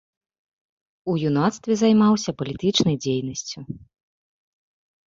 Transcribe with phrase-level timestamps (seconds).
[1.11, 3.59] З юнацтве займаўся палітычнай дзейнасцю.